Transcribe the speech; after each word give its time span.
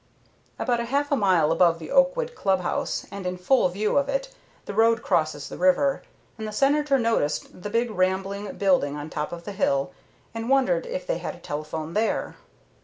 About 0.57 0.79
a 0.79 0.85
half 0.85 1.11
a 1.11 1.15
mile 1.15 1.51
above 1.51 1.77
the 1.77 1.91
Oakwood 1.91 2.33
Club 2.33 2.61
House 2.61 3.05
and 3.11 3.27
in 3.27 3.37
full 3.37 3.69
view 3.69 3.99
of 3.99 4.09
it 4.09 4.33
the 4.65 4.73
road 4.73 5.03
crosses 5.03 5.47
the 5.47 5.59
river, 5.59 6.01
and 6.39 6.47
the 6.47 6.51
Senator 6.51 6.97
noticed 6.97 7.61
the 7.61 7.69
big, 7.69 7.91
rambling 7.91 8.51
building 8.57 8.97
on 8.97 9.11
top 9.11 9.31
of 9.31 9.43
the 9.43 9.51
hill, 9.53 9.91
and 10.33 10.49
wondered 10.49 10.87
if 10.87 11.05
they 11.05 11.19
had 11.19 11.35
a 11.35 11.39
telephone 11.39 11.93
there. 11.93 12.35